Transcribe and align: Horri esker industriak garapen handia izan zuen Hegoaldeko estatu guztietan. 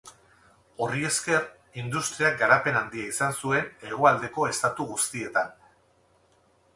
Horri 0.85 1.03
esker 1.09 1.43
industriak 1.81 2.39
garapen 2.39 2.79
handia 2.79 3.05
izan 3.15 3.37
zuen 3.43 3.69
Hegoaldeko 3.89 4.47
estatu 4.55 4.89
guztietan. 4.95 5.53